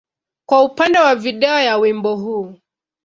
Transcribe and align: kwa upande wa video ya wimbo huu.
kwa 0.47 0.63
upande 0.63 0.99
wa 0.99 1.15
video 1.15 1.59
ya 1.59 1.77
wimbo 1.77 2.15
huu. 2.15 2.55